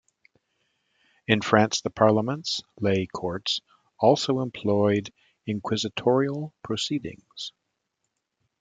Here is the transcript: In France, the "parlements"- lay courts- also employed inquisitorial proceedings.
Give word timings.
In 1.27 1.41
France, 1.41 1.81
the 1.81 1.91
"parlements"- 1.91 2.61
lay 2.81 3.05
courts- 3.05 3.61
also 3.99 4.39
employed 4.39 5.13
inquisitorial 5.45 6.55
proceedings. 6.63 7.51